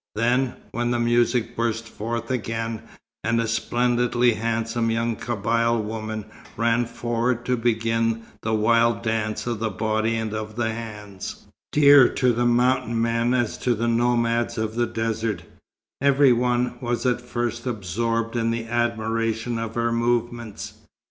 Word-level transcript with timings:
Then, 0.15 0.55
when 0.71 0.89
the 0.89 0.97
music 0.99 1.55
burst 1.55 1.87
forth 1.87 2.31
again, 2.31 2.81
and 3.23 3.39
a 3.39 3.47
splendidly 3.47 4.33
handsome 4.33 4.89
young 4.89 5.15
Kabyle 5.15 5.79
woman 5.79 6.25
ran 6.57 6.87
forward 6.87 7.45
to 7.45 7.55
begin 7.55 8.23
the 8.41 8.55
wild 8.55 9.03
dance 9.03 9.45
of 9.45 9.59
the 9.59 9.69
body 9.69 10.15
and 10.15 10.33
of 10.33 10.55
the 10.55 10.73
hands 10.73 11.45
dear 11.71 12.09
to 12.15 12.33
the 12.33 12.47
mountain 12.47 12.99
men 12.99 13.35
as 13.35 13.59
to 13.59 13.75
the 13.75 13.87
nomads 13.87 14.57
of 14.57 14.73
the 14.73 14.87
desert 14.87 15.43
every 16.01 16.33
one 16.33 16.79
was 16.81 17.05
at 17.05 17.21
first 17.21 17.67
absorbed 17.67 18.35
in 18.35 18.55
admiration 18.67 19.59
of 19.59 19.75
her 19.75 19.91
movements. 19.91 20.73